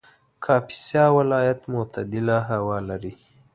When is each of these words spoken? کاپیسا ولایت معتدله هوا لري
کاپیسا 0.45 1.03
ولایت 1.17 1.59
معتدله 1.73 2.37
هوا 2.49 2.77
لري 2.89 3.13